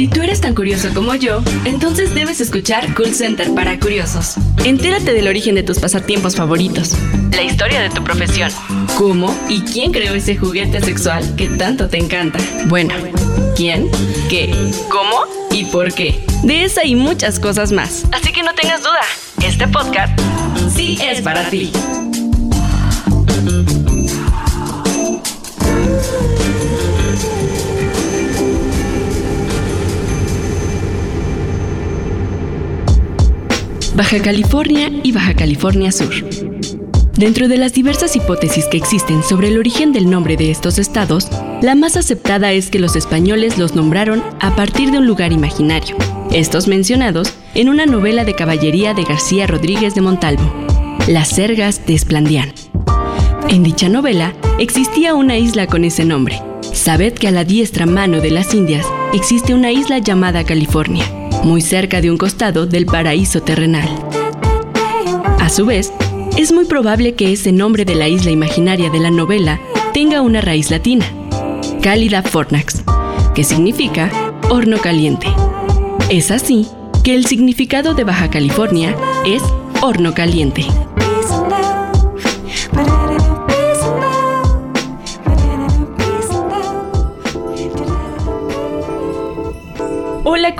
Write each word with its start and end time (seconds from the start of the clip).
Si 0.00 0.08
tú 0.08 0.22
eres 0.22 0.40
tan 0.40 0.54
curioso 0.54 0.88
como 0.94 1.14
yo, 1.14 1.42
entonces 1.66 2.14
debes 2.14 2.40
escuchar 2.40 2.94
Cool 2.94 3.12
Center 3.12 3.54
para 3.54 3.78
curiosos. 3.78 4.36
Entérate 4.64 5.12
del 5.12 5.28
origen 5.28 5.54
de 5.56 5.62
tus 5.62 5.78
pasatiempos 5.78 6.36
favoritos, 6.36 6.96
la 7.32 7.42
historia 7.42 7.82
de 7.82 7.90
tu 7.90 8.02
profesión, 8.02 8.50
cómo 8.96 9.38
y 9.50 9.60
quién 9.60 9.92
creó 9.92 10.14
ese 10.14 10.38
juguete 10.38 10.80
sexual 10.80 11.36
que 11.36 11.50
tanto 11.50 11.90
te 11.90 11.98
encanta. 11.98 12.38
Bueno, 12.64 12.94
¿quién? 13.54 13.90
¿Qué? 14.30 14.54
¿Cómo? 14.88 15.26
¿Y 15.50 15.66
por 15.66 15.92
qué? 15.92 16.24
De 16.44 16.64
esa 16.64 16.82
y 16.86 16.94
muchas 16.94 17.38
cosas 17.38 17.70
más. 17.70 18.06
Así 18.10 18.32
que 18.32 18.42
no 18.42 18.54
tengas 18.54 18.80
duda, 18.80 19.02
este 19.46 19.68
podcast 19.68 20.18
sí 20.74 20.98
es 21.02 21.20
para 21.20 21.50
ti. 21.50 21.70
Baja 34.00 34.18
California 34.22 34.90
y 35.02 35.12
Baja 35.12 35.34
California 35.34 35.92
Sur. 35.92 36.08
Dentro 37.18 37.48
de 37.48 37.58
las 37.58 37.74
diversas 37.74 38.16
hipótesis 38.16 38.64
que 38.64 38.78
existen 38.78 39.22
sobre 39.22 39.48
el 39.48 39.58
origen 39.58 39.92
del 39.92 40.08
nombre 40.08 40.38
de 40.38 40.50
estos 40.50 40.78
estados, 40.78 41.28
la 41.60 41.74
más 41.74 41.98
aceptada 41.98 42.50
es 42.52 42.70
que 42.70 42.78
los 42.78 42.96
españoles 42.96 43.58
los 43.58 43.74
nombraron 43.74 44.22
a 44.40 44.56
partir 44.56 44.90
de 44.90 44.96
un 44.96 45.06
lugar 45.06 45.32
imaginario, 45.32 45.96
estos 46.32 46.66
mencionados 46.66 47.34
en 47.54 47.68
una 47.68 47.84
novela 47.84 48.24
de 48.24 48.34
caballería 48.34 48.94
de 48.94 49.04
García 49.04 49.46
Rodríguez 49.46 49.94
de 49.94 50.00
Montalvo, 50.00 50.50
Las 51.06 51.28
Sergas 51.28 51.86
de 51.86 51.92
Esplandián. 51.92 52.54
En 53.50 53.62
dicha 53.62 53.90
novela 53.90 54.32
existía 54.58 55.12
una 55.14 55.36
isla 55.36 55.66
con 55.66 55.84
ese 55.84 56.06
nombre. 56.06 56.40
Sabed 56.72 57.12
que 57.12 57.28
a 57.28 57.32
la 57.32 57.44
diestra 57.44 57.84
mano 57.84 58.22
de 58.22 58.30
las 58.30 58.54
Indias 58.54 58.86
existe 59.12 59.52
una 59.52 59.72
isla 59.72 59.98
llamada 59.98 60.42
California, 60.44 61.04
muy 61.42 61.60
cerca 61.60 62.00
de 62.00 62.10
un 62.10 62.16
costado 62.16 62.66
del 62.66 62.86
paraíso 62.86 63.42
terrenal. 63.42 63.88
A 65.38 65.48
su 65.48 65.66
vez, 65.66 65.92
es 66.36 66.52
muy 66.52 66.64
probable 66.64 67.14
que 67.14 67.32
ese 67.32 67.52
nombre 67.52 67.84
de 67.84 67.94
la 67.94 68.08
isla 68.08 68.30
imaginaria 68.30 68.90
de 68.90 69.00
la 69.00 69.10
novela 69.10 69.60
tenga 69.92 70.22
una 70.22 70.40
raíz 70.40 70.70
latina, 70.70 71.04
Cálida 71.82 72.22
Fornax, 72.22 72.82
que 73.34 73.44
significa 73.44 74.10
horno 74.48 74.78
caliente. 74.78 75.26
Es 76.08 76.30
así 76.30 76.68
que 77.02 77.14
el 77.14 77.26
significado 77.26 77.94
de 77.94 78.04
Baja 78.04 78.30
California 78.30 78.94
es 79.26 79.42
horno 79.80 80.14
caliente. 80.14 80.66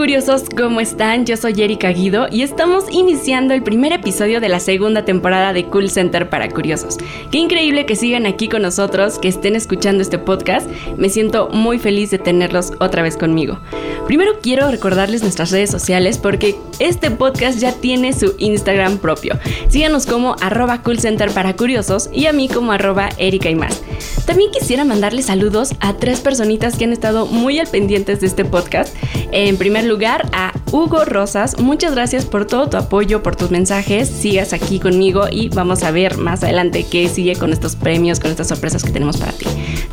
Curiosos, 0.01 0.45
¿cómo 0.57 0.81
están? 0.81 1.27
Yo 1.27 1.37
soy 1.37 1.61
Erika 1.61 1.91
Guido 1.91 2.27
y 2.31 2.41
estamos 2.41 2.85
iniciando 2.91 3.53
el 3.53 3.63
primer 3.63 3.93
episodio 3.93 4.41
de 4.41 4.49
la 4.49 4.59
segunda 4.59 5.05
temporada 5.05 5.53
de 5.53 5.67
Cool 5.67 5.91
Center 5.91 6.31
para 6.31 6.49
Curiosos. 6.49 6.97
Qué 7.31 7.37
increíble 7.37 7.85
que 7.85 7.97
sigan 7.97 8.25
aquí 8.25 8.49
con 8.49 8.63
nosotros, 8.63 9.19
que 9.19 9.29
estén 9.29 9.57
escuchando 9.57 10.01
este 10.01 10.17
podcast. 10.17 10.71
Me 10.97 11.11
siento 11.11 11.51
muy 11.51 11.79
feliz 11.79 12.11
de 12.11 12.19
tenerlos 12.19 12.73
otra 12.81 13.03
vez 13.03 13.19
conmigo. 13.19 13.61
Primero 14.07 14.39
quiero 14.41 14.71
recordarles 14.71 15.21
nuestras 15.21 15.51
redes 15.51 15.71
sociales 15.71 16.17
porque 16.17 16.57
este 16.79 17.11
podcast 17.11 17.59
ya 17.59 17.73
tiene 17.73 18.15
su 18.15 18.35
Instagram 18.39 18.97
propio. 18.97 19.39
Síganos 19.69 20.07
como 20.07 20.35
arroba 20.41 20.83
Cool 20.83 20.99
Center 20.99 21.31
para 21.31 21.57
Curiosos 21.57 22.09
y 22.11 22.25
a 22.25 22.33
mí 22.33 22.49
como 22.49 22.73
arroba 22.73 23.11
Erika 23.19 23.51
y 23.51 23.55
más. 23.55 23.83
También 24.31 24.53
quisiera 24.53 24.85
mandarles 24.85 25.27
saludos 25.27 25.75
a 25.81 25.95
tres 25.95 26.21
personitas 26.21 26.77
que 26.77 26.85
han 26.85 26.93
estado 26.93 27.27
muy 27.27 27.59
al 27.59 27.67
pendientes 27.67 28.21
de 28.21 28.29
este 28.29 28.45
podcast. 28.45 28.95
En 29.33 29.57
primer 29.57 29.83
lugar, 29.83 30.31
a 30.33 30.53
Hugo 30.71 31.05
Rosas, 31.05 31.59
muchas 31.59 31.97
gracias 31.97 32.27
por 32.27 32.47
todo 32.47 32.69
tu 32.69 32.77
apoyo, 32.77 33.25
por 33.25 33.35
tus 33.35 33.51
mensajes. 33.51 34.09
Sigas 34.09 34.53
aquí 34.53 34.79
conmigo 34.79 35.25
y 35.29 35.49
vamos 35.49 35.83
a 35.83 35.91
ver 35.91 36.17
más 36.17 36.45
adelante 36.45 36.87
qué 36.89 37.09
sigue 37.09 37.35
con 37.35 37.53
estos 37.53 37.75
premios, 37.75 38.21
con 38.21 38.31
estas 38.31 38.47
sorpresas 38.47 38.85
que 38.85 38.93
tenemos 38.93 39.17
para 39.17 39.33
ti. 39.33 39.47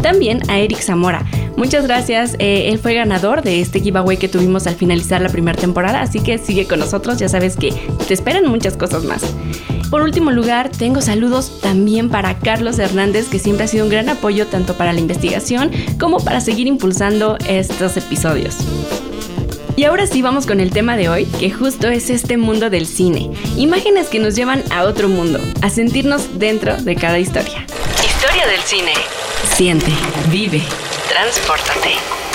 También 0.04 0.48
a 0.52 0.60
Eric 0.60 0.82
Zamora, 0.82 1.26
muchas 1.56 1.88
gracias. 1.88 2.36
Eh, 2.38 2.70
él 2.70 2.78
fue 2.78 2.94
ganador 2.94 3.42
de 3.42 3.60
este 3.60 3.80
giveaway 3.80 4.18
que 4.18 4.30
tuvimos 4.30 4.68
al 4.68 4.76
finalizar 4.76 5.20
la 5.20 5.30
primera 5.30 5.60
temporada, 5.60 6.02
así 6.02 6.20
que 6.20 6.38
sigue 6.38 6.68
con 6.68 6.78
nosotros. 6.78 7.18
Ya 7.18 7.28
sabes 7.28 7.56
que 7.56 7.74
te 8.08 8.14
esperan 8.14 8.46
muchas 8.46 8.78
cosas 8.78 9.04
más. 9.04 9.24
Por 9.90 10.02
último 10.02 10.32
lugar, 10.32 10.70
tengo 10.70 11.02
saludos 11.02 11.62
también 11.62 12.10
para 12.10 12.38
Carlos 12.40 12.78
Hernández, 12.78 13.30
que 13.30 13.40
siempre 13.40 13.66
ha 13.66 13.68
sido 13.68 13.86
un 13.86 13.90
gran 13.90 14.10
apoyo 14.10 14.46
tanto 14.48 14.74
para 14.74 14.92
la 14.92 15.00
investigación 15.00 15.72
como 15.98 16.20
para 16.20 16.42
seguir 16.42 16.68
impulsando 16.68 17.38
estos 17.48 17.96
episodios. 17.96 18.58
Y 19.78 19.86
ahora 19.86 20.08
sí 20.08 20.22
vamos 20.22 20.46
con 20.46 20.60
el 20.60 20.72
tema 20.72 20.98
de 20.98 21.08
hoy, 21.08 21.26
que 21.40 21.52
justo 21.52 21.88
es 21.88 22.10
este 22.10 22.36
mundo 22.36 22.70
del 22.70 22.86
cine. 22.86 23.32
Imágenes 23.56 24.08
que 24.08 24.20
nos 24.20 24.36
llevan 24.36 24.64
a 24.72 24.84
otro 24.84 25.08
mundo, 25.08 25.40
a 25.62 25.70
sentirnos 25.70 26.40
dentro 26.40 26.76
de 26.78 26.96
cada 26.96 27.20
historia. 27.20 27.66
Historia 28.04 28.48
del 28.48 28.62
cine. 28.62 28.94
Siente, 29.56 29.92
vive, 30.32 30.64
transpórtate. 31.08 32.27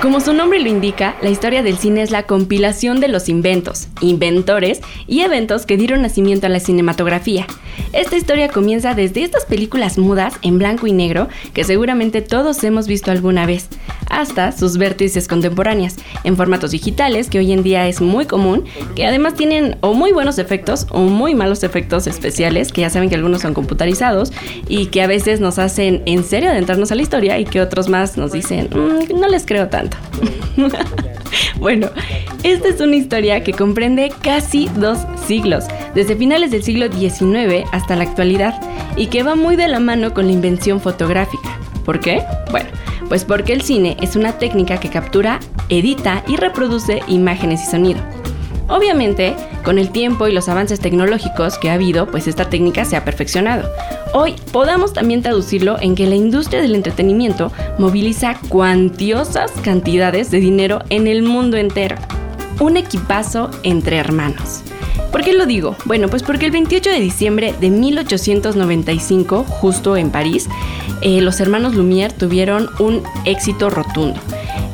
Como 0.00 0.20
su 0.20 0.32
nombre 0.32 0.58
lo 0.60 0.68
indica, 0.70 1.14
la 1.20 1.28
historia 1.28 1.62
del 1.62 1.76
cine 1.76 2.00
es 2.00 2.10
la 2.10 2.22
compilación 2.22 3.00
de 3.00 3.08
los 3.08 3.28
inventos, 3.28 3.88
inventores 4.00 4.80
y 5.06 5.20
eventos 5.20 5.66
que 5.66 5.76
dieron 5.76 6.00
nacimiento 6.00 6.46
a 6.46 6.48
la 6.48 6.58
cinematografía. 6.58 7.46
Esta 7.92 8.16
historia 8.16 8.48
comienza 8.48 8.94
desde 8.94 9.24
estas 9.24 9.44
películas 9.44 9.98
mudas 9.98 10.32
en 10.40 10.58
blanco 10.58 10.86
y 10.86 10.92
negro 10.92 11.28
que 11.52 11.64
seguramente 11.64 12.22
todos 12.22 12.64
hemos 12.64 12.86
visto 12.86 13.10
alguna 13.10 13.44
vez, 13.44 13.68
hasta 14.10 14.52
sus 14.52 14.76
vértices 14.76 15.28
contemporáneas, 15.28 15.96
en 16.24 16.36
formatos 16.36 16.72
digitales 16.72 17.30
que 17.30 17.38
hoy 17.38 17.52
en 17.52 17.62
día 17.62 17.88
es 17.88 18.00
muy 18.00 18.26
común, 18.26 18.64
que 18.94 19.06
además 19.06 19.34
tienen 19.34 19.76
o 19.80 19.94
muy 19.94 20.12
buenos 20.12 20.38
efectos 20.38 20.86
o 20.90 21.00
muy 21.00 21.34
malos 21.34 21.62
efectos 21.62 22.06
especiales, 22.06 22.72
que 22.72 22.82
ya 22.82 22.90
saben 22.90 23.08
que 23.08 23.14
algunos 23.14 23.42
son 23.42 23.54
computarizados 23.54 24.32
y 24.68 24.86
que 24.86 25.02
a 25.02 25.06
veces 25.06 25.40
nos 25.40 25.58
hacen 25.58 26.02
en 26.06 26.24
serio 26.24 26.50
adentrarnos 26.50 26.92
a 26.92 26.94
la 26.94 27.02
historia 27.02 27.38
y 27.38 27.44
que 27.44 27.60
otros 27.60 27.88
más 27.88 28.16
nos 28.16 28.32
dicen, 28.32 28.68
mm, 28.70 29.18
no 29.18 29.28
les 29.28 29.46
creo 29.46 29.68
tanto. 29.68 29.96
bueno, 31.58 31.88
esta 32.42 32.68
es 32.68 32.80
una 32.80 32.96
historia 32.96 33.42
que 33.42 33.52
comprende 33.52 34.12
casi 34.22 34.68
dos 34.76 34.98
siglos, 35.26 35.64
desde 35.94 36.16
finales 36.16 36.50
del 36.50 36.62
siglo 36.62 36.92
XIX 36.92 37.68
hasta 37.72 37.96
la 37.96 38.04
actualidad, 38.04 38.60
y 38.96 39.06
que 39.06 39.22
va 39.22 39.34
muy 39.34 39.56
de 39.56 39.68
la 39.68 39.80
mano 39.80 40.12
con 40.12 40.26
la 40.26 40.32
invención 40.32 40.80
fotográfica. 40.80 41.58
¿Por 41.84 42.00
qué? 42.00 42.22
Bueno, 42.50 42.68
pues 43.10 43.24
porque 43.24 43.52
el 43.52 43.60
cine 43.60 43.96
es 44.00 44.14
una 44.14 44.38
técnica 44.38 44.78
que 44.78 44.88
captura, 44.88 45.40
edita 45.68 46.22
y 46.28 46.36
reproduce 46.36 47.00
imágenes 47.08 47.60
y 47.64 47.66
sonido. 47.66 48.00
Obviamente, 48.68 49.34
con 49.64 49.80
el 49.80 49.90
tiempo 49.90 50.28
y 50.28 50.32
los 50.32 50.48
avances 50.48 50.78
tecnológicos 50.78 51.58
que 51.58 51.70
ha 51.70 51.74
habido, 51.74 52.06
pues 52.06 52.28
esta 52.28 52.48
técnica 52.48 52.84
se 52.84 52.94
ha 52.94 53.04
perfeccionado. 53.04 53.68
Hoy 54.14 54.36
podamos 54.52 54.92
también 54.92 55.22
traducirlo 55.22 55.76
en 55.80 55.96
que 55.96 56.06
la 56.06 56.14
industria 56.14 56.62
del 56.62 56.76
entretenimiento 56.76 57.50
moviliza 57.78 58.38
cuantiosas 58.48 59.50
cantidades 59.62 60.30
de 60.30 60.38
dinero 60.38 60.78
en 60.88 61.08
el 61.08 61.24
mundo 61.24 61.56
entero. 61.56 61.96
Un 62.60 62.76
equipazo 62.76 63.50
entre 63.64 63.96
hermanos. 63.96 64.62
¿Por 65.12 65.24
qué 65.24 65.32
lo 65.32 65.46
digo? 65.46 65.76
Bueno, 65.86 66.08
pues 66.08 66.22
porque 66.22 66.46
el 66.46 66.52
28 66.52 66.90
de 66.90 67.00
diciembre 67.00 67.54
de 67.60 67.70
1895, 67.70 69.44
justo 69.44 69.96
en 69.96 70.10
París, 70.10 70.48
eh, 71.02 71.20
los 71.20 71.40
hermanos 71.40 71.74
Lumière 71.74 72.12
tuvieron 72.12 72.68
un 72.78 73.02
éxito 73.24 73.70
rotundo. 73.70 74.20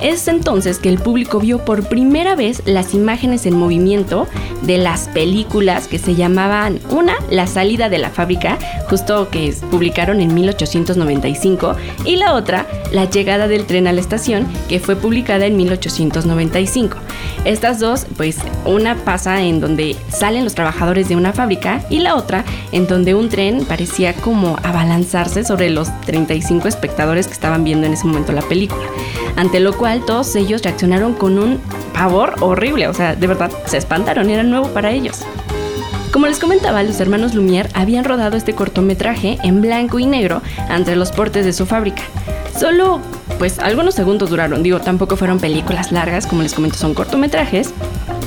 Es 0.01 0.29
entonces 0.29 0.79
que 0.79 0.91
el 0.91 0.99
público 0.99 1.41
vio 1.41 1.65
por 1.65 1.89
primera 1.89 2.37
vez 2.37 2.63
las 2.67 2.93
imágenes 2.93 3.47
en 3.47 3.57
movimiento 3.57 4.27
de 4.63 4.77
las 4.79 5.09
películas 5.09 5.89
que 5.89 5.99
se 5.99 6.15
llamaban 6.15 6.81
una, 6.91 7.15
La 7.31 7.47
salida 7.47 7.89
de 7.89 7.99
la 7.99 8.11
fábrica, 8.11 8.59
justo 8.91 9.31
que 9.31 9.55
publicaron 9.71 10.21
en 10.21 10.35
1895, 10.35 11.77
y 12.05 12.17
la 12.17 12.35
otra, 12.35 12.67
La 12.93 13.09
llegada 13.09 13.49
del 13.49 13.65
tren 13.65 13.87
a 13.87 13.93
la 13.93 14.01
estación, 14.01 14.47
que 14.69 14.81
fue 14.81 14.97
publicada 14.97 15.47
en 15.47 15.57
1895. 15.57 16.99
Estas 17.45 17.81
dos, 17.81 18.07
pues 18.17 18.39
una 18.65 18.97
pasa 18.97 19.43
en 19.43 19.61
donde 19.61 19.97
salen 20.09 20.45
los 20.45 20.55
trabajadores 20.55 21.09
de 21.09 21.17
una 21.17 21.33
fábrica 21.33 21.85
y 21.91 22.01
la 22.01 22.17
otra 22.17 22.45
en 22.73 22.87
donde 22.87 23.15
un 23.15 23.29
tren 23.29 23.65
parecía 23.65 24.15
como 24.15 24.57
abalanzarse 24.63 25.45
sobre 25.45 25.71
los 25.71 25.89
35 26.03 26.69
espectadores 26.69 27.27
que 27.27 27.33
estaban 27.33 27.65
viendo 27.65 27.87
en 27.87 27.95
ese 27.95 28.07
momento 28.07 28.33
la 28.33 28.43
película. 28.43 28.87
Ante 29.37 29.61
lo 29.61 29.77
cual 29.77 30.05
todos 30.05 30.35
ellos 30.35 30.63
reaccionaron 30.63 31.15
con 31.15 31.39
un 31.39 31.61
pavor 31.93 32.35
horrible, 32.41 32.89
o 32.89 32.95
sea, 32.95 33.15
de 33.15 33.27
verdad 33.27 33.51
se 33.67 33.77
espantaron, 33.77 34.31
era 34.31 34.43
nuevo 34.43 34.69
para 34.69 34.91
ellos. 34.91 35.21
Como 36.13 36.27
les 36.27 36.39
comentaba, 36.39 36.83
los 36.83 36.99
hermanos 37.01 37.35
Lumière 37.35 37.69
habían 37.75 38.05
rodado 38.05 38.37
este 38.39 38.55
cortometraje 38.55 39.39
en 39.43 39.61
blanco 39.61 39.99
y 39.99 40.07
negro 40.07 40.41
ante 40.71 40.97
los 40.97 41.13
portes 41.13 41.45
de 41.45 41.53
su 41.53 41.67
fábrica. 41.67 42.03
Solo 42.59 43.01
pues 43.39 43.59
algunos 43.59 43.95
segundos 43.95 44.31
duraron, 44.31 44.63
digo, 44.63 44.81
tampoco 44.81 45.17
fueron 45.17 45.39
películas 45.39 45.93
largas, 45.93 46.27
como 46.27 46.43
les 46.43 46.55
comento, 46.55 46.77
son 46.77 46.95
cortometrajes. 46.95 47.73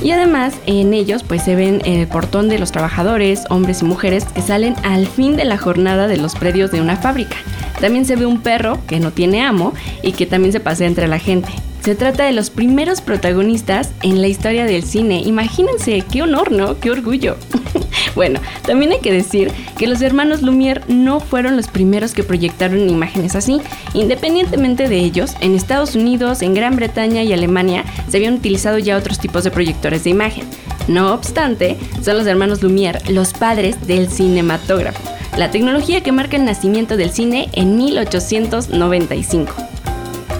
Y 0.02 0.12
además 0.12 0.54
en 0.66 0.94
ellos 0.94 1.24
pues 1.24 1.44
se 1.44 1.56
ven 1.56 1.82
el 1.86 2.08
portón 2.08 2.48
de 2.48 2.58
los 2.58 2.72
trabajadores, 2.72 3.44
hombres 3.50 3.82
y 3.82 3.86
mujeres 3.86 4.26
que 4.26 4.42
salen 4.42 4.76
al 4.84 5.08
fin 5.08 5.36
de 5.36 5.46
la 5.46 5.58
jornada 5.58 6.08
de 6.08 6.18
los 6.18 6.36
predios 6.36 6.72
de 6.72 6.82
una 6.82 6.96
fábrica. 6.96 7.36
También 7.82 8.06
se 8.06 8.16
ve 8.16 8.26
un 8.26 8.42
perro 8.42 8.80
que 8.88 9.00
no 9.00 9.12
tiene 9.12 9.44
amo 9.44 9.74
y 10.02 10.14
que 10.14 10.26
también 10.26 10.54
se 10.54 10.60
pasea 10.60 10.88
entre 10.88 11.08
la 11.08 11.20
gente. 11.20 11.50
Se 11.82 11.96
trata 11.96 12.26
de 12.26 12.34
los 12.34 12.50
primeros 12.50 13.02
protagonistas 13.02 13.92
en 14.04 14.22
la 14.22 14.28
historia 14.28 14.66
del 14.66 14.84
cine. 14.84 15.22
Imagínense, 15.26 16.04
qué 16.10 16.22
honor, 16.22 16.52
¿no? 16.52 16.80
Qué 16.80 16.92
orgullo. 16.92 17.38
bueno, 18.16 18.40
también 18.66 18.92
hay 18.92 19.00
que 19.00 19.12
decir 19.12 19.52
que 19.78 19.88
los 19.88 20.02
hermanos 20.02 20.42
Lumière 20.42 20.82
no 20.88 21.20
fueron 21.20 21.56
los 21.56 21.68
primeros 21.68 22.14
que 22.14 22.24
proyectaron 22.24 22.90
imágenes 22.90 23.36
así. 23.36 23.62
Independientemente 23.94 24.90
de 24.90 24.98
ellos, 24.98 25.36
en 25.42 25.56
Estados 25.56 25.96
Unidos, 25.96 26.42
en 26.42 26.54
Gran 26.54 26.76
Bretaña 26.76 27.24
y 27.24 27.34
Alemania 27.34 27.86
se 28.10 28.18
habían 28.18 28.36
utilizado 28.36 28.78
ya 28.78 28.98
otros 28.98 29.20
tipos 29.20 29.44
de 29.44 29.52
proyectores 29.52 30.04
de 30.04 30.10
imagen. 30.10 30.46
No 30.88 31.14
obstante, 31.14 31.78
son 32.02 32.18
los 32.18 32.28
hermanos 32.28 32.64
Lumière 32.64 33.08
los 33.10 33.34
padres 33.34 33.86
del 33.86 34.10
cinematógrafo, 34.10 35.02
la 35.38 35.52
tecnología 35.52 36.02
que 36.02 36.12
marca 36.12 36.36
el 36.36 36.46
nacimiento 36.46 36.98
del 36.98 37.12
cine 37.12 37.50
en 37.54 37.76
1895. 37.76 39.54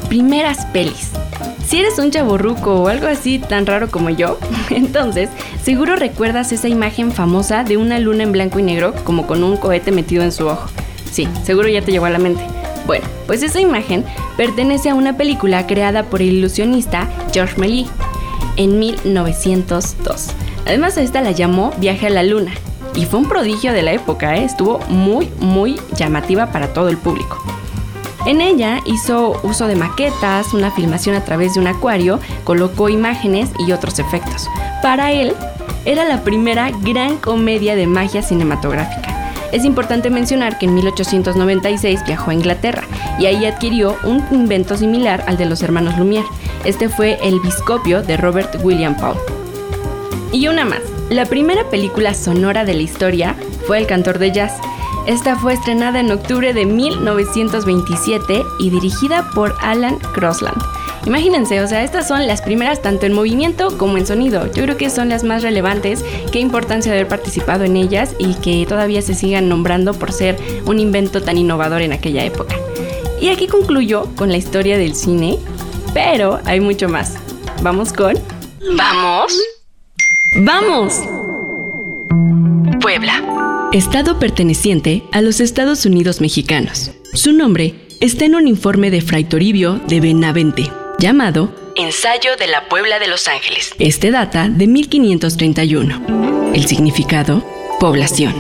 Primeras 0.10 0.66
pelis. 0.68 1.12
Si 1.70 1.78
eres 1.78 2.00
un 2.00 2.10
chaborruco 2.10 2.82
o 2.82 2.88
algo 2.88 3.06
así 3.06 3.38
tan 3.38 3.68
raro 3.68 3.92
como 3.92 4.10
yo, 4.10 4.40
entonces 4.72 5.30
seguro 5.62 5.96
recuerdas 5.96 6.52
esa 6.52 6.68
imagen 6.68 7.12
famosa 7.12 7.64
de 7.64 7.78
una 7.78 8.00
luna 8.00 8.24
en 8.24 8.32
blanco 8.32 8.58
y 8.58 8.64
negro 8.64 8.96
como 9.04 9.28
con 9.28 9.44
un 9.44 9.56
cohete 9.56 9.92
metido 9.92 10.24
en 10.24 10.32
su 10.32 10.48
ojo. 10.48 10.68
Sí, 11.12 11.28
seguro 11.44 11.68
ya 11.68 11.84
te 11.84 11.92
llegó 11.92 12.08
a 12.08 12.10
la 12.10 12.18
mente. 12.18 12.42
Bueno, 12.88 13.06
pues 13.28 13.44
esa 13.44 13.60
imagen 13.60 14.04
pertenece 14.36 14.90
a 14.90 14.96
una 14.96 15.16
película 15.16 15.68
creada 15.68 16.02
por 16.02 16.24
el 16.24 16.30
ilusionista 16.30 17.08
George 17.32 17.60
Méliès 17.60 17.88
en 18.58 18.80
1902. 18.80 20.32
Además, 20.66 20.98
esta 20.98 21.22
la 21.22 21.34
llamó 21.34 21.72
Viaje 21.78 22.08
a 22.08 22.10
la 22.10 22.24
Luna 22.24 22.52
y 22.96 23.06
fue 23.06 23.20
un 23.20 23.30
prodigio 23.30 23.74
de 23.74 23.84
la 23.84 23.92
época, 23.92 24.38
¿eh? 24.38 24.44
estuvo 24.44 24.80
muy, 24.90 25.30
muy 25.40 25.80
llamativa 25.96 26.52
para 26.52 26.74
todo 26.74 26.90
el 26.90 26.98
público. 26.98 27.38
En 28.30 28.42
ella 28.42 28.80
hizo 28.86 29.42
uso 29.42 29.66
de 29.66 29.76
maquetas, 29.76 30.54
una 30.54 30.70
filmación 30.70 31.16
a 31.16 31.26
través 31.26 31.56
de 31.56 31.62
un 31.62 31.66
acuario, 31.66 32.20
colocó 32.44 32.88
imágenes 32.88 33.50
y 33.58 33.72
otros 33.72 33.98
efectos. 33.98 34.48
Para 34.84 35.12
él, 35.12 35.34
era 35.84 36.06
la 36.06 36.24
primera 36.24 36.70
gran 36.84 37.18
comedia 37.18 37.76
de 37.76 37.88
magia 37.88 38.22
cinematográfica. 38.22 39.34
Es 39.52 39.66
importante 39.66 40.12
mencionar 40.12 40.60
que 40.60 40.68
en 40.68 40.76
1896 40.76 42.06
viajó 42.06 42.30
a 42.30 42.36
Inglaterra 42.36 42.84
y 43.18 43.26
ahí 43.26 43.48
adquirió 43.48 43.98
un 44.04 44.24
invento 44.30 44.78
similar 44.78 45.24
al 45.26 45.38
de 45.38 45.48
los 45.48 45.64
hermanos 45.64 45.96
Lumière. 45.96 46.28
Este 46.66 46.88
fue 46.88 47.18
el 47.24 47.40
biscopio 47.40 48.04
de 48.04 48.16
Robert 48.16 48.64
William 48.64 48.96
Paul. 48.96 49.18
Y 50.32 50.48
una 50.50 50.66
más. 50.66 50.82
La 51.10 51.26
primera 51.26 51.68
película 51.72 52.14
sonora 52.14 52.64
de 52.64 52.76
la 52.76 52.84
historia 52.84 53.36
fue 53.66 53.80
El 53.80 53.88
cantor 53.88 54.20
de 54.20 54.32
jazz, 54.32 54.54
esta 55.06 55.36
fue 55.36 55.54
estrenada 55.54 56.00
en 56.00 56.12
octubre 56.12 56.54
de 56.54 56.66
1927 56.66 58.44
y 58.60 58.70
dirigida 58.70 59.30
por 59.34 59.56
Alan 59.62 59.98
Crossland. 60.14 60.62
Imagínense, 61.06 61.62
o 61.62 61.68
sea, 61.68 61.84
estas 61.84 62.08
son 62.08 62.28
las 62.28 62.42
primeras 62.42 62.82
tanto 62.82 63.06
en 63.06 63.14
movimiento 63.14 63.78
como 63.78 63.98
en 63.98 64.06
sonido. 64.06 64.46
Yo 64.54 64.64
creo 64.64 64.78
que 64.78 64.90
son 64.90 65.10
las 65.10 65.24
más 65.24 65.42
relevantes. 65.42 66.04
Qué 66.32 66.40
importancia 66.40 66.92
de 66.92 67.00
haber 67.00 67.08
participado 67.08 67.64
en 67.64 67.78
ellas 67.78 68.16
y 68.20 68.36
que 68.36 68.66
todavía 68.68 69.02
se 69.02 69.16
sigan 69.16 69.50
nombrando 69.50 69.94
por 69.94 70.12
ser 70.12 70.38
un 70.66 70.80
invento 70.80 71.22
tan 71.22 71.38
innovador 71.38 71.82
en 71.82 71.94
aquella 71.94 72.24
época. 72.24 72.56
Y 73.22 73.30
aquí 73.30 73.48
concluyo 73.48 74.08
con 74.16 74.30
la 74.30 74.38
historia 74.38 74.78
del 74.78 74.94
cine, 74.96 75.40
pero 75.94 76.40
hay 76.46 76.60
mucho 76.60 76.90
más. 76.90 77.16
Vamos 77.62 77.94
con... 77.94 78.16
¿Vamos? 78.78 79.42
¡Vamos! 80.36 81.02
Puebla 82.82 83.39
estado 83.74 84.18
perteneciente 84.18 85.04
a 85.12 85.22
los 85.22 85.40
Estados 85.40 85.86
Unidos 85.86 86.22
mexicanos. 86.22 86.92
Su 87.14 87.34
nombre 87.34 87.76
está 88.00 88.26
en 88.26 88.36
un 88.36 88.48
informe 88.48 88.90
de 88.90 89.02
Fray 89.02 89.26
Toribio 89.26 89.80
de 89.88 90.00
Benavente, 90.00 90.72
llamado 90.98 91.54
Ensayo 91.76 92.36
de 92.38 92.48
la 92.48 92.68
Puebla 92.68 92.98
de 92.98 93.08
Los 93.08 93.28
Ángeles. 93.28 93.72
Este 93.78 94.10
data 94.10 94.50
de 94.50 94.66
1531. 94.66 96.52
El 96.56 96.66
significado, 96.66 97.46
población. 97.80 98.34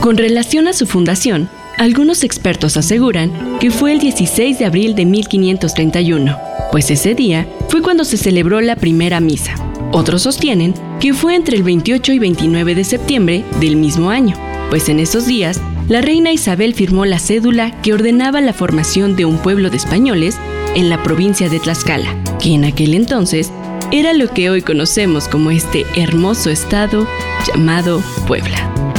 Con 0.00 0.18
relación 0.18 0.68
a 0.68 0.74
su 0.74 0.86
fundación, 0.86 1.48
algunos 1.78 2.22
expertos 2.22 2.76
aseguran 2.76 3.58
que 3.60 3.70
fue 3.70 3.92
el 3.92 3.98
16 3.98 4.58
de 4.58 4.66
abril 4.66 4.94
de 4.94 5.06
1531, 5.06 6.38
pues 6.70 6.90
ese 6.90 7.14
día 7.14 7.48
fue 7.70 7.80
cuando 7.80 8.04
se 8.04 8.18
celebró 8.18 8.60
la 8.60 8.76
primera 8.76 9.20
misa. 9.20 9.54
Otros 9.92 10.22
sostienen 10.22 10.74
que 11.00 11.14
fue 11.14 11.34
entre 11.34 11.56
el 11.56 11.62
28 11.62 12.12
y 12.12 12.18
29 12.18 12.74
de 12.74 12.84
septiembre 12.84 13.44
del 13.58 13.76
mismo 13.76 14.10
año 14.10 14.49
pues 14.70 14.88
en 14.88 15.00
esos 15.00 15.26
días 15.26 15.60
la 15.88 16.00
reina 16.00 16.32
Isabel 16.32 16.74
firmó 16.74 17.04
la 17.04 17.18
cédula 17.18 17.82
que 17.82 17.92
ordenaba 17.92 18.40
la 18.40 18.52
formación 18.52 19.16
de 19.16 19.24
un 19.24 19.38
pueblo 19.38 19.68
de 19.68 19.76
españoles 19.76 20.38
en 20.76 20.88
la 20.88 21.02
provincia 21.02 21.48
de 21.48 21.58
Tlaxcala, 21.58 22.14
que 22.40 22.54
en 22.54 22.64
aquel 22.64 22.94
entonces 22.94 23.50
era 23.90 24.12
lo 24.12 24.28
que 24.28 24.50
hoy 24.50 24.62
conocemos 24.62 25.26
como 25.26 25.50
este 25.50 25.84
hermoso 25.96 26.48
estado 26.48 27.06
llamado 27.44 28.00
Puebla. 28.28 28.89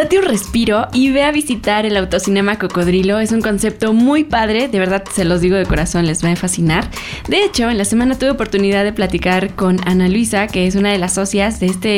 Date 0.00 0.18
un 0.18 0.24
respiro 0.24 0.88
y 0.94 1.10
ve 1.10 1.24
a 1.24 1.30
visitar 1.30 1.84
el 1.84 1.94
autocinema 1.94 2.58
Cocodrilo. 2.58 3.18
Es 3.18 3.32
un 3.32 3.42
concepto 3.42 3.92
muy 3.92 4.24
padre, 4.24 4.66
de 4.66 4.78
verdad 4.78 5.04
se 5.12 5.26
los 5.26 5.42
digo 5.42 5.56
de 5.56 5.66
corazón, 5.66 6.06
les 6.06 6.24
va 6.24 6.30
a 6.30 6.36
fascinar. 6.36 6.88
De 7.28 7.44
hecho, 7.44 7.68
en 7.68 7.76
la 7.76 7.84
semana 7.84 8.18
tuve 8.18 8.30
oportunidad 8.30 8.82
de 8.82 8.94
platicar 8.94 9.54
con 9.56 9.78
Ana 9.86 10.08
Luisa, 10.08 10.46
que 10.46 10.66
es 10.66 10.74
una 10.74 10.90
de 10.90 10.96
las 10.96 11.12
socias 11.12 11.60
de 11.60 11.66
este, 11.66 11.88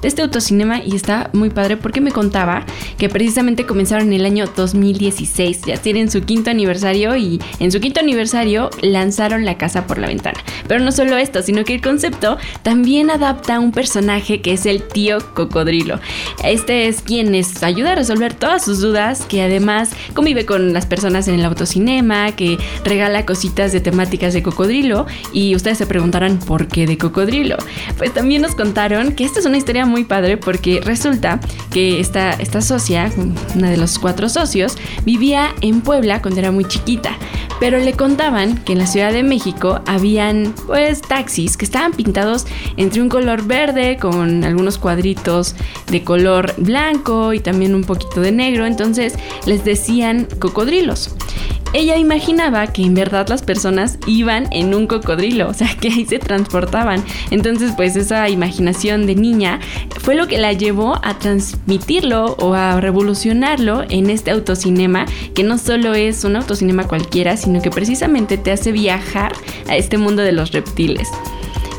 de 0.00 0.08
este 0.08 0.22
autocinema 0.22 0.82
y 0.82 0.96
está 0.96 1.28
muy 1.34 1.50
padre 1.50 1.76
porque 1.76 2.00
me 2.00 2.12
contaba 2.12 2.64
que 2.96 3.10
precisamente 3.10 3.66
comenzaron 3.66 4.06
en 4.06 4.14
el 4.14 4.24
año 4.24 4.46
2016. 4.56 5.60
Ya 5.66 5.76
tienen 5.76 6.10
su 6.10 6.22
quinto 6.22 6.48
aniversario 6.48 7.14
y 7.14 7.42
en 7.58 7.70
su 7.70 7.78
quinto 7.78 8.00
aniversario 8.00 8.70
lanzaron 8.80 9.44
La 9.44 9.58
Casa 9.58 9.86
por 9.86 9.98
la 9.98 10.06
Ventana. 10.06 10.40
Pero 10.66 10.82
no 10.82 10.92
solo 10.92 11.18
esto, 11.18 11.42
sino 11.42 11.64
que 11.64 11.74
el 11.74 11.82
concepto 11.82 12.38
también 12.62 13.10
adapta 13.10 13.56
a 13.56 13.60
un 13.60 13.72
personaje 13.72 14.40
que 14.40 14.54
es 14.54 14.64
el 14.64 14.82
tío 14.88 15.18
Cocodrilo. 15.34 16.00
Este 16.42 16.88
es 16.88 17.02
quien 17.02 17.34
ayuda 17.62 17.92
a 17.92 17.94
resolver 17.94 18.34
todas 18.34 18.64
sus 18.64 18.80
dudas, 18.80 19.24
que 19.28 19.42
además 19.42 19.90
convive 20.14 20.46
con 20.46 20.72
las 20.72 20.86
personas 20.86 21.28
en 21.28 21.34
el 21.34 21.44
autocinema, 21.44 22.32
que 22.32 22.58
regala 22.84 23.26
cositas 23.26 23.72
de 23.72 23.80
temáticas 23.80 24.34
de 24.34 24.42
cocodrilo 24.42 25.06
y 25.32 25.54
ustedes 25.54 25.78
se 25.78 25.86
preguntarán 25.86 26.38
por 26.38 26.66
qué 26.68 26.86
de 26.86 26.98
cocodrilo. 26.98 27.56
Pues 27.98 28.12
también 28.12 28.42
nos 28.42 28.54
contaron 28.54 29.12
que 29.12 29.24
esta 29.24 29.40
es 29.40 29.46
una 29.46 29.56
historia 29.56 29.86
muy 29.86 30.04
padre 30.04 30.36
porque 30.36 30.80
resulta 30.82 31.40
que 31.70 32.00
esta, 32.00 32.32
esta 32.32 32.60
socia, 32.60 33.10
una 33.54 33.70
de 33.70 33.76
los 33.76 33.98
cuatro 33.98 34.28
socios, 34.28 34.76
vivía 35.04 35.50
en 35.60 35.80
Puebla 35.80 36.22
cuando 36.22 36.40
era 36.40 36.50
muy 36.50 36.64
chiquita 36.64 37.16
pero 37.60 37.78
le 37.78 37.92
contaban 37.92 38.56
que 38.56 38.72
en 38.72 38.78
la 38.78 38.86
Ciudad 38.86 39.12
de 39.12 39.22
México 39.22 39.80
habían 39.86 40.54
pues 40.66 41.02
taxis 41.02 41.56
que 41.56 41.66
estaban 41.66 41.92
pintados 41.92 42.46
entre 42.78 43.02
un 43.02 43.10
color 43.10 43.44
verde 43.44 43.98
con 43.98 44.42
algunos 44.44 44.78
cuadritos 44.78 45.54
de 45.90 46.02
color 46.02 46.54
blanco 46.56 47.34
y 47.34 47.39
también 47.40 47.74
un 47.74 47.84
poquito 47.84 48.20
de 48.20 48.32
negro, 48.32 48.66
entonces 48.66 49.14
les 49.46 49.64
decían 49.64 50.26
cocodrilos. 50.38 51.14
Ella 51.72 51.96
imaginaba 51.96 52.66
que 52.66 52.82
en 52.82 52.94
verdad 52.94 53.28
las 53.28 53.42
personas 53.42 53.98
iban 54.06 54.48
en 54.50 54.74
un 54.74 54.88
cocodrilo, 54.88 55.48
o 55.48 55.54
sea, 55.54 55.68
que 55.80 55.88
ahí 55.88 56.04
se 56.04 56.18
transportaban. 56.18 57.04
Entonces, 57.30 57.72
pues 57.76 57.94
esa 57.94 58.28
imaginación 58.28 59.06
de 59.06 59.14
niña 59.14 59.60
fue 60.00 60.16
lo 60.16 60.26
que 60.26 60.38
la 60.38 60.52
llevó 60.52 60.98
a 61.04 61.18
transmitirlo 61.18 62.34
o 62.40 62.54
a 62.54 62.80
revolucionarlo 62.80 63.84
en 63.88 64.10
este 64.10 64.32
autocinema, 64.32 65.06
que 65.34 65.44
no 65.44 65.58
solo 65.58 65.94
es 65.94 66.24
un 66.24 66.36
autocinema 66.36 66.88
cualquiera, 66.88 67.36
sino 67.36 67.62
que 67.62 67.70
precisamente 67.70 68.36
te 68.36 68.50
hace 68.50 68.72
viajar 68.72 69.32
a 69.68 69.76
este 69.76 69.96
mundo 69.96 70.22
de 70.22 70.32
los 70.32 70.50
reptiles. 70.50 71.08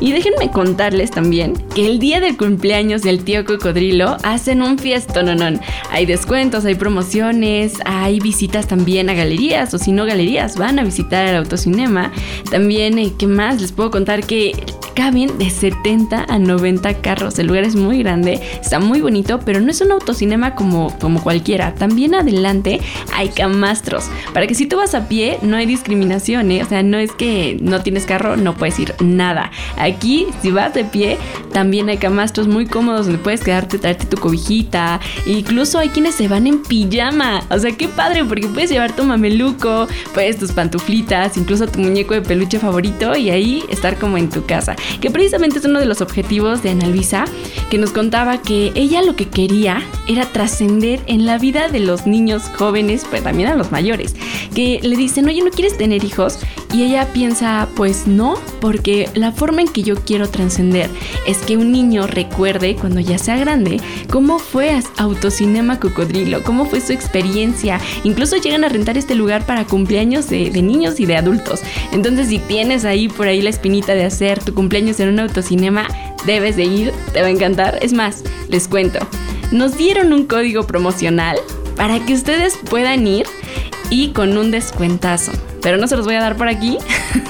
Y 0.02 0.10
déjenme 0.10 0.50
contarles 0.50 1.12
también 1.12 1.54
que 1.76 1.86
el 1.86 2.00
día 2.00 2.18
del 2.18 2.36
cumpleaños 2.36 3.02
del 3.02 3.22
tío 3.22 3.44
Cocodrilo 3.44 4.16
hacen 4.24 4.60
un 4.60 4.76
fiesta, 4.76 5.22
no, 5.22 5.36
no. 5.36 5.60
Hay 5.92 6.06
descuentos, 6.06 6.64
hay 6.64 6.74
promociones, 6.74 7.74
hay 7.84 8.18
visitas 8.18 8.66
también 8.66 9.08
a 9.10 9.14
galerías, 9.14 9.72
o 9.74 9.78
si 9.78 9.92
no 9.92 10.04
galerías, 10.04 10.56
van 10.56 10.80
a 10.80 10.82
visitar 10.82 11.28
el 11.28 11.36
autocinema. 11.36 12.10
También, 12.50 12.98
eh, 12.98 13.12
¿qué 13.16 13.28
más? 13.28 13.60
Les 13.60 13.70
puedo 13.70 13.92
contar 13.92 14.26
que 14.26 14.56
caben 14.94 15.38
de 15.38 15.50
70 15.50 16.26
a 16.28 16.38
90 16.38 16.94
carros. 17.00 17.38
El 17.38 17.48
lugar 17.48 17.64
es 17.64 17.76
muy 17.76 17.98
grande, 17.98 18.40
está 18.60 18.78
muy 18.78 19.00
bonito, 19.00 19.40
pero 19.44 19.60
no 19.60 19.70
es 19.70 19.80
un 19.80 19.92
autocinema 19.92 20.54
como, 20.54 20.96
como 20.98 21.22
cualquiera. 21.22 21.74
También 21.74 22.14
adelante 22.14 22.80
hay 23.14 23.28
camastros. 23.28 24.04
Para 24.32 24.46
que 24.46 24.54
si 24.54 24.66
tú 24.66 24.76
vas 24.76 24.94
a 24.94 25.08
pie, 25.08 25.38
no 25.42 25.56
hay 25.56 25.66
discriminación, 25.66 26.50
¿eh? 26.50 26.62
O 26.62 26.68
sea, 26.68 26.82
no 26.82 26.98
es 26.98 27.12
que 27.12 27.58
no 27.60 27.82
tienes 27.82 28.06
carro, 28.06 28.36
no 28.36 28.54
puedes 28.54 28.78
ir 28.78 28.94
nada. 29.00 29.50
Aquí, 29.76 30.26
si 30.42 30.50
vas 30.50 30.74
de 30.74 30.84
pie, 30.84 31.18
también 31.52 31.88
hay 31.88 31.98
camastros 31.98 32.48
muy 32.48 32.66
cómodos 32.66 33.06
donde 33.06 33.22
puedes 33.22 33.42
quedarte, 33.42 33.78
traerte 33.78 34.06
tu 34.06 34.16
cobijita. 34.16 35.00
Incluso 35.26 35.78
hay 35.78 35.88
quienes 35.88 36.14
se 36.14 36.28
van 36.28 36.46
en 36.46 36.62
pijama. 36.62 37.42
O 37.50 37.58
sea, 37.58 37.72
qué 37.72 37.88
padre, 37.88 38.24
porque 38.24 38.48
puedes 38.48 38.70
llevar 38.70 38.94
tu 38.94 39.04
mameluco, 39.04 39.88
puedes 40.14 40.38
tus 40.38 40.52
pantuflitas, 40.52 41.36
incluso 41.36 41.66
tu 41.66 41.80
muñeco 41.80 42.14
de 42.14 42.22
peluche 42.22 42.58
favorito 42.58 43.16
y 43.16 43.30
ahí 43.30 43.64
estar 43.68 43.98
como 43.98 44.18
en 44.18 44.30
tu 44.30 44.44
casa. 44.44 44.76
Que 45.00 45.10
precisamente 45.10 45.58
es 45.58 45.64
uno 45.64 45.80
de 45.80 45.86
los 45.86 46.00
objetivos 46.00 46.62
de 46.62 46.70
Ana 46.70 46.88
Luisa, 46.88 47.24
que 47.70 47.78
nos 47.78 47.90
contaba 47.90 48.42
que 48.42 48.72
ella 48.74 49.02
lo 49.02 49.16
que 49.16 49.28
quería 49.28 49.82
era 50.08 50.26
trascender 50.26 51.00
en 51.06 51.26
la 51.26 51.38
vida 51.38 51.68
de 51.68 51.80
los 51.80 52.06
niños 52.06 52.42
jóvenes, 52.56 53.06
pero 53.10 53.22
también 53.22 53.48
a 53.48 53.54
los 53.54 53.72
mayores. 53.72 54.14
Que 54.54 54.80
le 54.82 54.96
dicen, 54.96 55.26
oye, 55.26 55.42
¿no 55.42 55.50
quieres 55.50 55.76
tener 55.76 56.04
hijos? 56.04 56.38
Y 56.72 56.84
ella 56.84 57.12
piensa, 57.12 57.68
pues 57.76 58.06
no, 58.06 58.36
porque 58.60 59.10
la 59.14 59.30
forma 59.30 59.60
en 59.60 59.68
que 59.68 59.82
yo 59.82 59.94
quiero 59.96 60.30
trascender 60.30 60.88
es 61.26 61.38
que 61.38 61.58
un 61.58 61.70
niño 61.70 62.06
recuerde 62.06 62.76
cuando 62.76 62.98
ya 62.98 63.18
sea 63.18 63.36
grande 63.36 63.78
cómo 64.10 64.38
fue 64.38 64.80
Autocinema 64.96 65.78
Cocodrilo, 65.78 66.42
cómo 66.42 66.64
fue 66.64 66.80
su 66.80 66.92
experiencia. 66.92 67.78
Incluso 68.04 68.36
llegan 68.36 68.64
a 68.64 68.70
rentar 68.70 68.96
este 68.96 69.14
lugar 69.14 69.44
para 69.44 69.66
cumpleaños 69.66 70.30
de, 70.30 70.50
de 70.50 70.62
niños 70.62 70.98
y 70.98 71.04
de 71.04 71.16
adultos. 71.16 71.60
Entonces, 71.92 72.28
si 72.28 72.38
tienes 72.38 72.86
ahí 72.86 73.08
por 73.08 73.26
ahí 73.26 73.42
la 73.42 73.50
espinita 73.50 73.94
de 73.94 74.04
hacer 74.04 74.42
tu 74.42 74.54
cumpleaños 74.54 74.98
en 75.00 75.10
un 75.10 75.20
autocinema, 75.20 75.86
debes 76.24 76.56
de 76.56 76.64
ir, 76.64 76.92
te 77.12 77.20
va 77.20 77.26
a 77.26 77.30
encantar. 77.30 77.78
Es 77.82 77.92
más, 77.92 78.24
les 78.48 78.66
cuento, 78.66 78.98
nos 79.50 79.76
dieron 79.76 80.14
un 80.14 80.24
código 80.24 80.66
promocional 80.66 81.36
para 81.76 82.00
que 82.00 82.14
ustedes 82.14 82.56
puedan 82.70 83.06
ir 83.06 83.26
y 83.90 84.08
con 84.12 84.38
un 84.38 84.50
descuentazo. 84.50 85.32
Pero 85.62 85.76
no 85.76 85.86
se 85.86 85.96
los 85.96 86.04
voy 86.04 86.14
a 86.16 86.20
dar 86.20 86.36
por 86.36 86.48
aquí. 86.48 86.78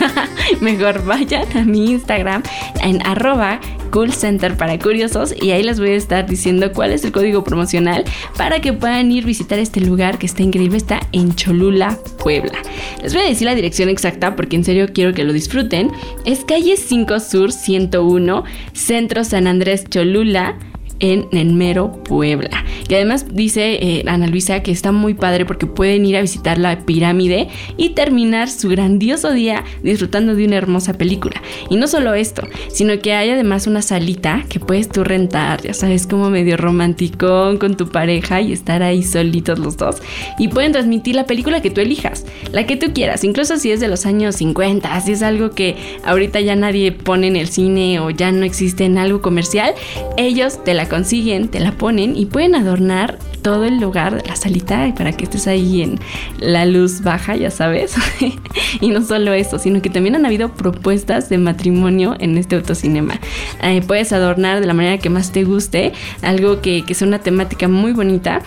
Mejor 0.61 1.05
vayan 1.05 1.47
a 1.57 1.65
mi 1.65 1.91
Instagram 1.91 2.43
en 2.83 3.05
arroba 3.07 3.61
Cool 3.91 4.13
Center 4.13 4.57
para 4.57 4.79
curiosos 4.79 5.35
y 5.41 5.51
ahí 5.51 5.63
les 5.63 5.79
voy 5.79 5.91
a 5.91 5.97
estar 5.97 6.27
diciendo 6.27 6.73
cuál 6.73 6.93
es 6.93 7.05
el 7.05 7.13
código 7.13 7.45
promocional 7.45 8.05
para 8.39 8.61
que 8.61 8.73
puedan 8.73 9.13
ir 9.13 9.25
visitar 9.25 9.59
este 9.59 9.81
lugar 9.81 10.19
que 10.19 10.27
está 10.27 10.43
increíble, 10.43 10.79
está 10.79 11.01
en 11.13 11.35
Cholula, 11.35 11.99
Puebla. 12.19 12.59
Les 13.03 13.13
voy 13.13 13.23
a 13.23 13.29
decir 13.29 13.47
la 13.47 13.55
dirección 13.55 13.91
exacta 13.91 14.35
porque 14.35 14.57
en 14.57 14.65
serio 14.65 14.89
quiero 14.93 15.13
que 15.13 15.25
lo 15.25 15.33
disfruten. 15.33 15.91
Es 16.25 16.45
calle 16.45 16.77
5 16.77 17.21
Sur 17.21 17.53
101, 17.53 18.45
Centro 18.73 19.25
San 19.25 19.47
Andrés 19.47 19.85
Cholula 19.89 20.57
en 21.03 21.29
Enmero, 21.33 21.93
Puebla. 22.05 22.65
Y 22.89 22.95
además 22.95 23.27
dice 23.31 23.75
eh, 23.75 24.05
Ana 24.07 24.29
Luisa 24.29 24.63
que 24.63 24.71
está 24.71 24.93
muy 24.93 25.15
padre 25.15 25.45
porque 25.45 25.67
pueden 25.67 26.07
ir 26.07 26.17
a 26.17 26.23
visitar 26.23 26.59
la 26.59 26.87
pirámide 26.87 27.49
y 27.77 27.91
terminar 27.91 28.49
su 28.49 28.69
grandioso 28.69 29.33
día 29.33 29.65
disfrutando 29.83 30.35
de 30.35 30.47
una 30.47 30.57
hermosa 30.57 30.95
película. 30.95 31.43
Y 31.69 31.77
no 31.77 31.89
solo 31.89 32.15
esto, 32.15 32.47
sino 32.69 32.99
que 33.01 33.13
hay 33.15 33.31
además 33.31 33.67
una 33.67 33.83
salita 33.83 34.45
que 34.49 34.61
puedes 34.61 34.89
tú 34.89 35.05
rentar, 35.05 35.61
ya 35.63 35.75
sabes, 35.75 36.07
como 36.07 36.31
medio 36.31 36.57
romántico 36.57 37.59
con 37.59 37.77
tu 37.77 37.89
pareja 37.89 38.41
y 38.41 38.53
estar 38.53 38.83
ahí 38.83 39.03
solitos 39.03 39.59
los 39.59 39.77
dos. 39.77 39.97
Y 40.39 40.49
pueden 40.49 40.73
transmitir 40.73 41.17
la 41.17 41.27
película 41.27 41.61
que 41.63 41.71
tú 41.71 41.81
elijas, 41.81 42.25
la 42.53 42.65
que 42.67 42.77
tú 42.77 42.93
quieras, 42.95 43.25
incluso 43.25 43.57
si 43.57 43.73
es 43.73 43.81
de 43.81 43.89
los 43.89 44.07
años 44.07 44.37
50, 44.37 45.01
si 45.01 45.13
es 45.13 45.23
algo 45.23 45.51
que 45.51 45.77
ahorita 46.05 46.41
ya 46.41 46.55
nadie 46.55 46.93
pone 46.93 47.27
en 47.27 47.37
el 47.37 47.49
cine 47.49 47.99
o 47.99 48.11
ya 48.11 48.31
no 48.31 48.45
existe 48.45 48.85
en 48.85 48.99
algo 48.99 49.21
comercial, 49.21 49.75
ellos 50.17 50.63
te 50.65 50.75
la 50.75 50.89
consiguen, 50.93 51.49
te 51.49 51.59
la 51.59 51.73
ponen 51.73 52.19
y 52.19 52.27
pueden 52.27 52.55
adornar 52.55 53.19
todo 53.41 53.65
el 53.65 53.81
lugar, 53.81 54.23
la 54.27 54.37
salita, 54.37 54.93
para 54.95 55.13
que 55.13 55.25
estés 55.25 55.47
ahí 55.47 55.81
en 55.81 55.99
la 56.39 56.67
luz 56.67 57.01
baja, 57.01 57.35
ya 57.35 57.51
sabes. 57.51 57.95
y 58.83 58.89
no 58.91 59.03
solo 59.03 59.33
eso, 59.33 59.59
sino 59.59 59.81
que 59.81 59.89
también 59.89 60.17
han 60.17 60.27
habido 60.27 60.53
propuestas 60.53 61.31
de 61.31 61.39
matrimonio 61.39 62.15
en 62.19 62.37
este 62.37 62.57
autocinema. 62.57 63.19
Eh, 63.63 63.81
puedes 63.87 64.13
adornar 64.13 64.61
de 64.61 64.67
la 64.67 64.75
manera 64.75 64.99
que 64.99 65.09
más 65.09 65.33
te 65.33 65.45
guste, 65.45 65.95
algo 66.21 66.61
que, 66.61 66.85
que 66.85 66.93
sea 66.93 67.09
una 67.09 67.21
temática 67.21 67.69
muy 67.69 67.93
bonita. 67.93 68.43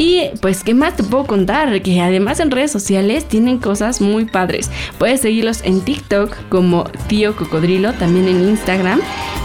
Y 0.00 0.30
pues, 0.40 0.64
¿qué 0.64 0.72
más 0.72 0.96
te 0.96 1.02
puedo 1.02 1.26
contar? 1.26 1.82
Que 1.82 2.00
además 2.00 2.40
en 2.40 2.50
redes 2.50 2.72
sociales 2.72 3.26
tienen 3.28 3.58
cosas 3.58 4.00
muy 4.00 4.24
padres. 4.24 4.70
Puedes 4.96 5.20
seguirlos 5.20 5.60
en 5.62 5.82
TikTok 5.82 6.34
como 6.48 6.84
Tío 7.06 7.36
Cocodrilo, 7.36 7.92
también 7.92 8.26
en 8.26 8.48
Instagram. 8.48 8.98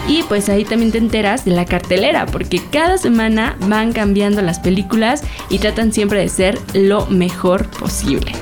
Y 0.08 0.22
pues 0.22 0.48
ahí 0.48 0.64
también 0.64 0.92
te 0.92 0.98
enteras 0.98 1.44
de 1.44 1.50
la 1.50 1.66
cartelera, 1.66 2.24
porque 2.24 2.62
cada 2.72 2.96
semana 2.96 3.58
van 3.68 3.92
cambiando 3.92 4.40
las 4.40 4.58
películas 4.58 5.22
y 5.50 5.58
tratan 5.58 5.92
siempre 5.92 6.20
de 6.20 6.30
ser 6.30 6.58
lo 6.72 7.04
mejor 7.08 7.68
posible. 7.68 8.32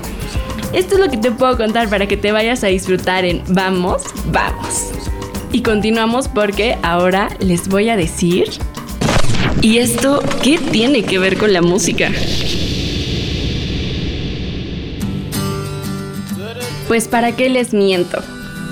Esto 0.73 0.95
es 0.95 1.01
lo 1.01 1.11
que 1.11 1.17
te 1.17 1.33
puedo 1.33 1.57
contar 1.57 1.89
para 1.89 2.07
que 2.07 2.17
te 2.17 2.31
vayas 2.31 2.63
a 2.63 2.69
disfrutar 2.69 3.25
en 3.25 3.43
Vamos, 3.49 4.05
vamos. 4.31 4.93
Y 5.51 5.63
continuamos 5.63 6.29
porque 6.29 6.79
ahora 6.85 7.29
les 7.41 7.67
voy 7.67 7.89
a 7.89 7.97
decir 7.97 8.51
¿Y 9.65 9.79
esto 9.79 10.23
qué 10.43 10.59
tiene 10.59 11.05
que 11.05 11.19
ver 11.19 11.39
con 11.39 11.55
la 11.55 11.63
música? 11.63 12.13
Pues 16.87 17.09
para 17.09 17.35
qué 17.35 17.49
les 17.49 17.73
miento. 17.73 18.19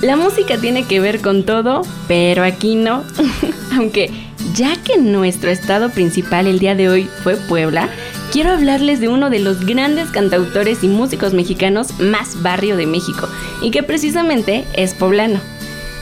La 0.02 0.16
música 0.16 0.58
tiene 0.58 0.84
que 0.84 1.00
ver 1.00 1.22
con 1.22 1.44
todo, 1.44 1.80
pero 2.08 2.44
aquí 2.44 2.74
no. 2.74 3.04
Aunque 3.74 4.10
ya 4.54 4.76
que 4.82 4.98
nuestro 4.98 5.48
estado 5.50 5.88
principal 5.88 6.46
el 6.46 6.58
día 6.58 6.74
de 6.74 6.90
hoy 6.90 7.08
fue 7.22 7.36
Puebla, 7.36 7.88
quiero 8.30 8.50
hablarles 8.50 9.00
de 9.00 9.08
uno 9.08 9.30
de 9.30 9.38
los 9.38 9.64
grandes 9.64 10.10
cantautores 10.10 10.84
y 10.84 10.88
músicos 10.88 11.32
mexicanos 11.32 11.98
más 12.00 12.42
barrio 12.42 12.76
de 12.76 12.86
México, 12.86 13.30
y 13.62 13.70
que 13.70 13.82
precisamente 13.82 14.66
es 14.74 14.92
poblano. 14.92 15.40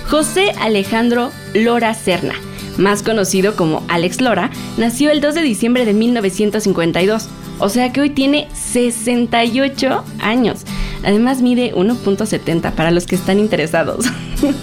José 0.08 0.50
Alejandro 0.58 1.30
Lora 1.54 1.94
Serna 1.94 2.34
más 2.78 3.02
conocido 3.02 3.56
como 3.56 3.82
Alex 3.88 4.20
Lora, 4.20 4.50
nació 4.76 5.10
el 5.10 5.20
2 5.20 5.34
de 5.34 5.42
diciembre 5.42 5.84
de 5.84 5.92
1952, 5.92 7.28
o 7.58 7.68
sea 7.68 7.92
que 7.92 8.00
hoy 8.00 8.10
tiene 8.10 8.48
68 8.54 10.04
años. 10.20 10.64
Además 11.02 11.42
mide 11.42 11.74
1.70 11.74 12.72
para 12.72 12.90
los 12.90 13.06
que 13.06 13.16
están 13.16 13.38
interesados. 13.38 14.06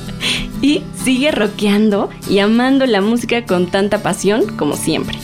y 0.61 0.83
sigue 1.03 1.31
rockeando 1.31 2.09
y 2.29 2.39
amando 2.39 2.85
la 2.85 3.01
música 3.01 3.45
con 3.45 3.67
tanta 3.67 4.01
pasión 4.01 4.45
como 4.57 4.75
siempre. 4.75 5.17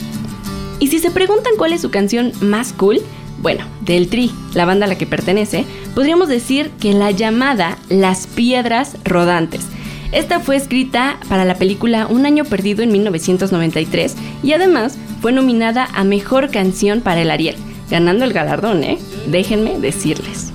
Y 0.80 0.88
si 0.88 0.98
se 0.98 1.10
preguntan 1.10 1.54
cuál 1.56 1.72
es 1.72 1.82
su 1.82 1.90
canción 1.90 2.32
más 2.40 2.72
cool, 2.72 3.00
bueno, 3.40 3.64
del 3.82 4.08
Tri, 4.08 4.30
la 4.54 4.64
banda 4.64 4.86
a 4.86 4.88
la 4.88 4.98
que 4.98 5.06
pertenece, 5.06 5.64
podríamos 5.94 6.28
decir 6.28 6.70
que 6.80 6.92
la 6.92 7.10
llamada 7.10 7.78
Las 7.88 8.26
Piedras 8.26 8.96
Rodantes, 9.04 9.66
esta 10.12 10.40
fue 10.40 10.56
escrita 10.56 11.18
para 11.28 11.44
la 11.44 11.56
película 11.56 12.06
Un 12.06 12.26
año 12.26 12.44
perdido 12.44 12.82
en 12.82 12.92
1993 12.92 14.16
y 14.42 14.52
además 14.52 14.98
fue 15.20 15.32
nominada 15.32 15.88
a 15.94 16.04
Mejor 16.04 16.50
Canción 16.50 17.00
para 17.00 17.22
el 17.22 17.30
Ariel, 17.30 17.56
ganando 17.90 18.24
el 18.24 18.32
galardón, 18.32 18.84
¿eh? 18.84 18.98
Déjenme 19.26 19.78
decirles. 19.78 20.52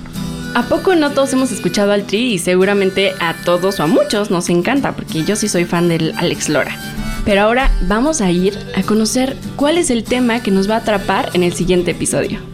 ¿A 0.54 0.64
poco 0.64 0.96
no 0.96 1.10
todos 1.10 1.32
hemos 1.32 1.52
escuchado 1.52 1.92
al 1.92 2.06
Tri 2.06 2.34
y 2.34 2.38
seguramente 2.38 3.12
a 3.20 3.34
todos 3.44 3.78
o 3.78 3.84
a 3.84 3.86
muchos 3.86 4.30
nos 4.30 4.48
encanta 4.48 4.92
porque 4.92 5.24
yo 5.24 5.36
sí 5.36 5.48
soy 5.48 5.64
fan 5.64 5.88
del 5.88 6.12
Alex 6.16 6.48
Lora? 6.48 6.76
Pero 7.24 7.42
ahora 7.42 7.70
vamos 7.82 8.20
a 8.20 8.30
ir 8.30 8.58
a 8.74 8.82
conocer 8.82 9.36
cuál 9.56 9.78
es 9.78 9.90
el 9.90 10.04
tema 10.04 10.42
que 10.42 10.50
nos 10.50 10.68
va 10.68 10.74
a 10.76 10.78
atrapar 10.78 11.30
en 11.34 11.44
el 11.44 11.52
siguiente 11.52 11.92
episodio. 11.92 12.49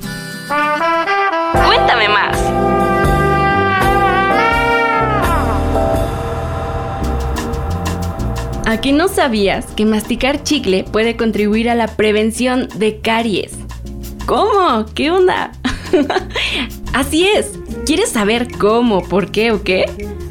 ¿A 8.77 8.93
no 8.93 9.09
sabías 9.09 9.65
que 9.75 9.87
masticar 9.87 10.43
chicle 10.43 10.85
puede 10.85 11.17
contribuir 11.17 11.71
a 11.71 11.75
la 11.75 11.87
prevención 11.97 12.69
de 12.75 13.01
caries? 13.01 13.53
¿Cómo? 14.27 14.85
¿Qué 14.95 15.11
onda? 15.11 15.53
Así 16.93 17.27
es. 17.27 17.53
¿Quieres 17.87 18.11
saber 18.11 18.49
cómo, 18.59 19.03
por 19.03 19.31
qué 19.31 19.51
o 19.51 19.63
qué? 19.63 19.87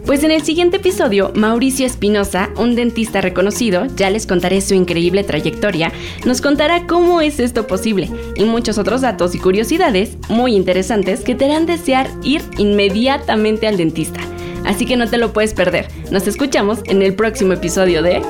Pues 0.05 0.23
en 0.23 0.29
el 0.29 0.43
siguiente 0.43 0.77
episodio, 0.77 1.31
Mauricio 1.33 1.87
Espinosa, 1.87 2.51
un 2.55 2.75
dentista 2.75 3.19
reconocido, 3.19 3.87
ya 3.95 4.11
les 4.11 4.27
contaré 4.27 4.61
su 4.61 4.75
increíble 4.75 5.23
trayectoria, 5.23 5.91
nos 6.23 6.39
contará 6.39 6.85
cómo 6.85 7.21
es 7.21 7.39
esto 7.39 7.65
posible 7.65 8.11
y 8.35 8.43
muchos 8.43 8.77
otros 8.77 9.01
datos 9.01 9.33
y 9.33 9.39
curiosidades 9.39 10.17
muy 10.29 10.55
interesantes 10.55 11.21
que 11.21 11.33
te 11.33 11.45
harán 11.45 11.65
desear 11.65 12.07
ir 12.21 12.43
inmediatamente 12.59 13.65
al 13.65 13.77
dentista 13.77 14.19
así 14.65 14.86
que 14.86 14.98
no 14.98 15.10
te 15.10 15.17
lo 15.17 15.34
puedes 15.34 15.53
perder. 15.53 15.88
Nos 16.12 16.27
escuchamos 16.27 16.79
en 16.86 17.01
el 17.01 17.13
próximo 17.13 17.53
episodio 17.53 18.01
de... 18.01 18.22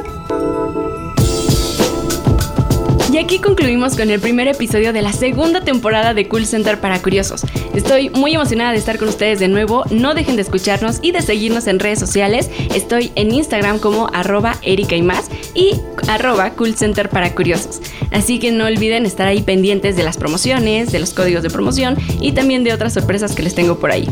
Y 3.16 3.18
aquí 3.18 3.40
concluimos 3.40 3.96
con 3.96 4.10
el 4.10 4.20
primer 4.20 4.50
episodio 4.50 4.92
de 4.92 5.02
la 5.02 5.14
segunda 5.14 5.62
temporada 5.62 6.14
de 6.14 6.28
Cool 6.28 6.46
Center 6.46 6.82
para 6.82 7.02
Curiosos. 7.02 7.44
Estoy 7.74 8.10
muy 8.10 8.34
emocionada 8.34 8.74
de 8.74 8.78
estar 8.78 8.98
con 8.98 9.08
ustedes 9.08 9.40
de 9.40 9.48
nuevo. 9.48 9.86
No 9.90 10.14
dejen 10.14 10.36
de 10.36 10.42
escucharnos 10.42 11.00
y 11.02 11.14
de 11.14 11.22
seguirnos 11.22 11.68
en 11.68 11.80
redes 11.80 11.98
sociales. 11.98 12.50
Estoy 12.74 13.14
en 13.16 13.34
Instagram 13.34 13.80
como 13.80 14.10
arroba 14.14 14.58
Erika 14.64 14.98
y 14.98 15.02
más 15.02 15.30
y 15.54 15.78
arroba 16.10 16.50
Cool 16.56 16.76
Center 16.76 17.08
para 17.08 17.34
Curiosos. 17.34 17.80
Así 18.12 18.38
que 18.38 18.52
no 18.52 18.66
olviden 18.66 19.06
estar 19.06 19.28
ahí 19.28 19.42
pendientes 19.42 19.96
de 19.96 20.04
las 20.04 20.18
promociones, 20.18 20.92
de 20.92 21.00
los 21.00 21.14
códigos 21.14 21.42
de 21.42 21.50
promoción 21.50 21.96
y 22.20 22.34
también 22.34 22.66
de 22.66 22.74
otras 22.74 22.94
sorpresas 22.94 23.34
que 23.34 23.44
les 23.44 23.56
tengo 23.56 23.80
por 23.80 23.92
ahí. 23.92 24.10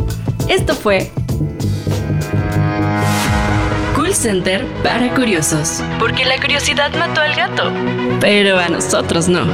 Esto 0.48 0.76
fue 0.76 1.12
Center 4.24 4.66
para 4.84 5.14
curiosos. 5.14 5.84
Porque 6.00 6.24
la 6.24 6.40
curiosidad 6.40 6.94
mató 6.96 7.20
al 7.20 7.36
gato. 7.36 7.70
Pero 8.22 8.58
a 8.58 8.70
nosotros 8.70 9.28
no. 9.28 9.46